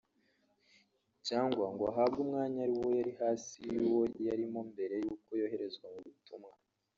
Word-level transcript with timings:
cyangwa 1.27 1.65
ngo 1.73 1.83
ahabwe 1.91 2.19
umwanya 2.25 2.63
uri 2.97 3.11
hasi 3.19 3.55
y’uwo 3.71 4.01
yarimo 4.27 4.59
mbere 4.71 4.95
y’uko 5.05 5.29
yoherezwa 5.41 5.85
mu 5.93 6.01
butumwa 6.07 6.51